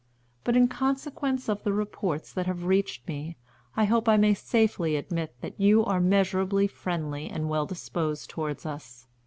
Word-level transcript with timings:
But, 0.43 0.57
in 0.57 0.67
consequence 0.67 1.47
of 1.47 1.61
the 1.61 1.71
reports 1.73 2.33
that 2.33 2.47
have 2.47 2.63
reached 2.65 3.07
me, 3.07 3.37
I 3.77 3.85
hope 3.85 4.09
I 4.09 4.17
may 4.17 4.33
safely 4.33 4.95
admit 4.95 5.35
that 5.41 5.59
you 5.59 5.85
are 5.85 6.01
measurably 6.01 6.65
friendly 6.65 7.29
and 7.29 7.49
well 7.49 7.67
disposed 7.67 8.27
toward 8.27 8.65
us. 8.65 9.05